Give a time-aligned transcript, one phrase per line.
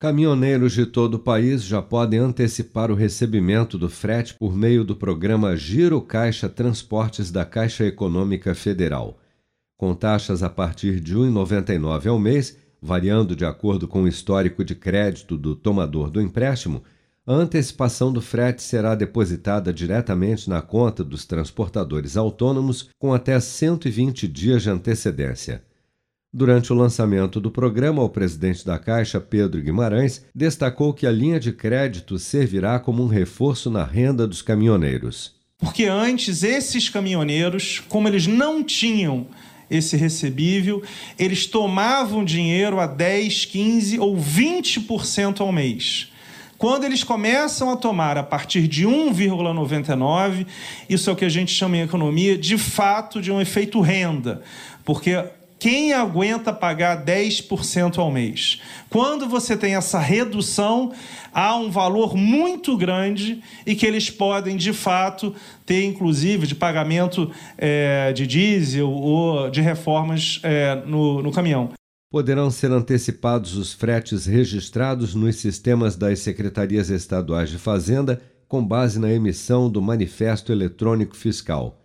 [0.00, 4.96] Caminhoneiros de todo o país já podem antecipar o recebimento do frete por meio do
[4.96, 9.18] programa Giro Caixa Transportes da Caixa Econômica Federal.
[9.76, 14.64] Com taxas a partir de R$ 1,99 ao mês, variando de acordo com o histórico
[14.64, 16.82] de crédito do tomador do empréstimo,
[17.26, 24.26] a antecipação do frete será depositada diretamente na conta dos transportadores autônomos com até 120
[24.26, 25.62] dias de antecedência.
[26.32, 31.40] Durante o lançamento do programa, o presidente da Caixa, Pedro Guimarães, destacou que a linha
[31.40, 35.34] de crédito servirá como um reforço na renda dos caminhoneiros.
[35.58, 39.26] Porque antes, esses caminhoneiros, como eles não tinham
[39.68, 40.84] esse recebível,
[41.18, 46.12] eles tomavam dinheiro a 10, 15 ou 20% ao mês.
[46.56, 50.46] Quando eles começam a tomar a partir de 1,99,
[50.88, 54.42] isso é o que a gente chama em economia de fato de um efeito renda,
[54.84, 55.24] porque
[55.60, 58.62] quem aguenta pagar 10% ao mês?
[58.88, 60.90] Quando você tem essa redução,
[61.34, 65.34] há um valor muito grande e que eles podem, de fato,
[65.66, 71.68] ter, inclusive, de pagamento é, de diesel ou de reformas é, no, no caminhão.
[72.10, 78.98] Poderão ser antecipados os fretes registrados nos sistemas das secretarias estaduais de Fazenda com base
[78.98, 81.78] na emissão do Manifesto Eletrônico Fiscal.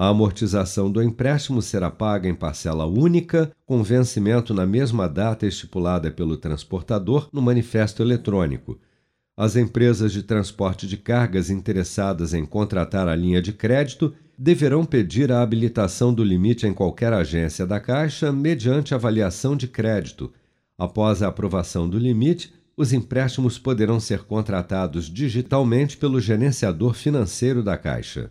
[0.00, 6.10] A amortização do empréstimo será paga em parcela única, com vencimento na mesma data estipulada
[6.10, 8.80] pelo transportador no manifesto eletrônico.
[9.36, 15.30] As empresas de transporte de cargas interessadas em contratar a linha de crédito deverão pedir
[15.30, 20.32] a habilitação do limite em qualquer agência da Caixa mediante avaliação de crédito.
[20.78, 27.76] Após a aprovação do limite, os empréstimos poderão ser contratados digitalmente pelo gerenciador financeiro da
[27.76, 28.30] Caixa.